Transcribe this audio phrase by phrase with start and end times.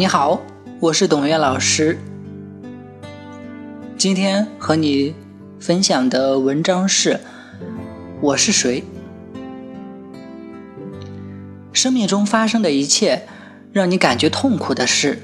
[0.00, 0.40] 你好，
[0.80, 1.98] 我是董月老师。
[3.98, 5.14] 今天和你
[5.58, 7.12] 分享的文章是
[8.22, 8.82] 《我是谁》。
[11.74, 13.26] 生命中发生的一切
[13.74, 15.18] 让你感觉痛苦的事，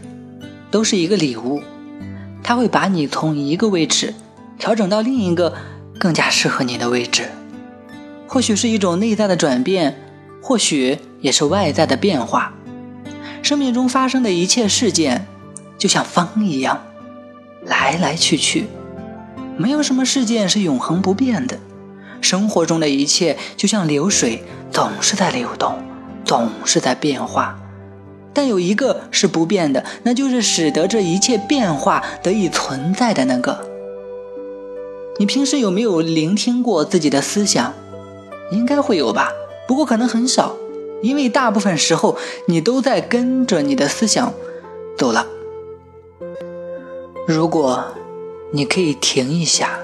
[0.71, 1.63] 都是一个礼物，
[2.43, 4.13] 它会把你从一个位置
[4.59, 5.55] 调整到另一个
[5.99, 7.31] 更加适合你的位置。
[8.29, 9.97] 或许是一种内在的转变，
[10.43, 12.53] 或许也是外在的变化。
[13.47, 15.25] 生命中发生的一切事件，
[15.79, 16.85] 就像风一样，
[17.63, 18.67] 来来去去，
[19.57, 21.57] 没有什么事件是永恒不变的。
[22.21, 25.79] 生活中的一切就像流水，总是在流动，
[26.25, 27.57] 总是在变化。
[28.35, 33.65] 但有一个是不变的，那就是使得这一切变化得以存在的那个。
[35.21, 37.73] 你平时有没有聆听过自己的思想？
[38.51, 39.31] 应该会有吧，
[39.69, 40.57] 不过可能很少。
[41.03, 42.17] 因为大部分时候
[42.47, 44.33] 你都在跟着你的思想
[44.97, 45.27] 走了。
[47.27, 47.85] 如果
[48.53, 49.79] 你可以停一下，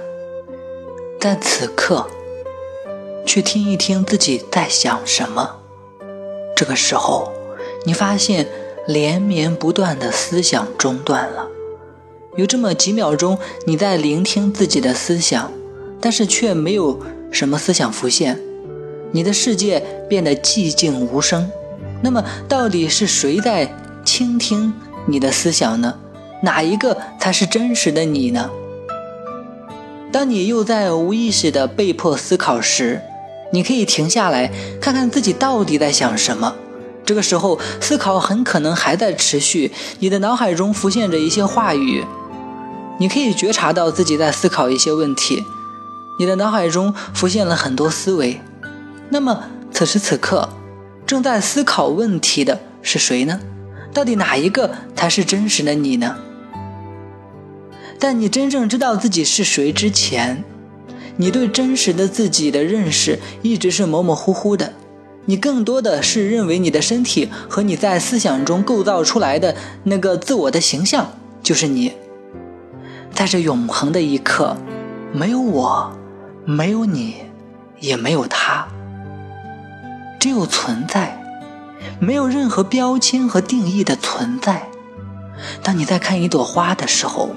[1.20, 2.06] 在此刻
[3.27, 5.56] 去听一听自己在想什么，
[6.56, 7.33] 这个时候
[7.84, 8.48] 你发现
[8.86, 11.48] 连绵不断的思想中断了，
[12.36, 15.52] 有这么几秒钟你在聆听自己的思想，
[16.00, 18.40] 但是却没有什么思想浮现。
[19.12, 21.50] 你的世界变得寂静无声，
[22.02, 23.72] 那么到底是谁在
[24.05, 24.72] 倾听
[25.06, 25.94] 你的思想呢？
[26.42, 28.50] 哪一个才是真实的你呢？
[30.10, 33.00] 当你又在无意识的被迫思考时，
[33.52, 36.55] 你可以停下来看看自己到底在想什么。
[37.05, 42.05] 这个时候，思考很可能还在持续，你的脑海中浮现着一些话语，
[42.98, 45.44] 你可以觉察到自己在思考一些问题，
[46.18, 48.40] 你的脑海中浮现了很多思维。
[49.12, 50.48] 那么，此时此刻，
[51.06, 53.39] 正在思考问题的是谁呢？
[53.92, 56.17] 到底哪一个才是真实的你呢？
[57.98, 60.42] 在你真正知道自己是谁之前，
[61.18, 64.73] 你对真实的自己的认识一直是模模糊糊的。
[65.27, 71.12] 你更多的是认为你的身体和你在思想中构造出来的那个自我的形象
[71.42, 71.92] 就是你。
[73.12, 74.56] 在这永恒的一刻，
[75.12, 75.92] 没有我，
[76.46, 77.17] 没有你，
[77.79, 78.67] 也没有他。
[80.22, 81.20] 只有存在，
[81.98, 84.68] 没有任何标签和定义的存在。
[85.64, 87.30] 当你在看一朵花的时候，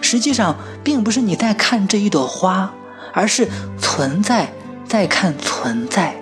[0.00, 2.72] 实际上并不是你在看这一朵花，
[3.12, 3.46] 而是
[3.78, 4.50] 存在
[4.88, 6.16] 在看存在。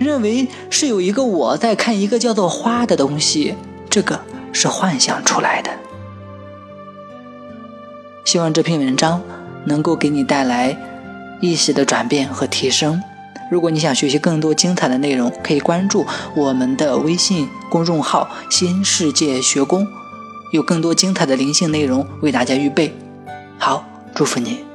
[0.00, 3.54] 认为是有一个我在看一个叫做花的东西，
[3.88, 4.20] 这个
[4.52, 5.70] 是幻想出来的。
[8.24, 9.22] 希望这篇文章
[9.66, 10.76] 能够给你带来
[11.40, 13.00] 意识的转变和提升。
[13.50, 19.86] 如果你想学习更多精彩的内容，可以关注我们的微信公众号“新世界学宫”，
[20.52, 22.94] 有更多精彩的灵性内容为大家预备。
[23.58, 24.67] 好，祝福你。